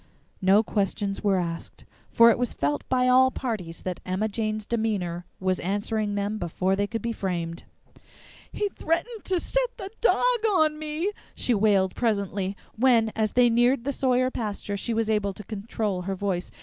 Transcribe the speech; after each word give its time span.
No 0.41 0.63
questions 0.63 1.23
were 1.23 1.37
asked, 1.37 1.85
for 2.09 2.31
it 2.31 2.39
was 2.39 2.55
felt 2.55 2.89
by 2.89 3.07
all 3.07 3.29
parties 3.29 3.83
that 3.83 3.99
Emma 4.03 4.27
Jane's 4.27 4.65
demeanor 4.65 5.25
was 5.39 5.59
answering 5.59 6.15
them 6.15 6.39
before 6.39 6.75
they 6.75 6.87
could 6.87 7.03
be 7.03 7.11
framed. 7.11 7.65
"He 8.51 8.67
threatened 8.69 9.25
to 9.25 9.39
set 9.39 9.77
the 9.77 9.91
dog 10.01 10.25
on 10.49 10.79
me!" 10.79 11.11
she 11.35 11.53
wailed 11.53 11.93
presently, 11.93 12.57
when, 12.75 13.09
as 13.15 13.33
they 13.33 13.47
neared 13.51 13.83
the 13.83 13.93
Sawyer 13.93 14.31
pasture, 14.31 14.75
she 14.75 14.95
was 14.95 15.07
able 15.07 15.33
to 15.33 15.43
control 15.43 16.01
her 16.01 16.15
voice. 16.15 16.49